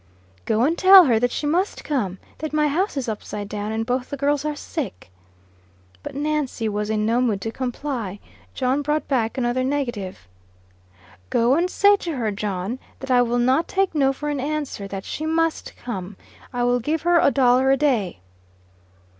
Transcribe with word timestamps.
"Go 0.45 0.63
and 0.63 0.75
tell 0.75 1.05
her 1.05 1.19
that 1.19 1.29
she 1.29 1.45
must 1.45 1.83
come. 1.83 2.17
That 2.39 2.53
my 2.53 2.69
house 2.69 2.97
is 2.97 3.07
upside 3.07 3.47
down, 3.47 3.71
and 3.71 3.85
both 3.85 4.09
the 4.09 4.17
girls 4.17 4.43
are 4.43 4.55
sick." 4.55 5.11
But 6.01 6.15
Nancy 6.15 6.67
was 6.67 6.89
in 6.89 7.05
no 7.05 7.21
mood 7.21 7.39
to 7.41 7.51
comply. 7.51 8.19
John 8.55 8.81
brought 8.81 9.07
back 9.07 9.37
another 9.37 9.63
negative. 9.63 10.27
"Go 11.29 11.53
and 11.53 11.69
say 11.69 11.97
to 11.97 12.15
her, 12.15 12.31
John, 12.31 12.79
that 12.99 13.11
I 13.11 13.21
will 13.21 13.37
not 13.37 13.67
take 13.67 13.93
no 13.93 14.11
for 14.11 14.29
an 14.29 14.39
answer: 14.39 14.87
that 14.87 15.05
she 15.05 15.27
must 15.27 15.75
come. 15.77 16.17
I 16.51 16.63
will 16.63 16.79
give 16.79 17.03
her 17.03 17.19
a 17.19 17.29
dollar 17.29 17.69
a 17.69 17.77
day." 17.77 18.21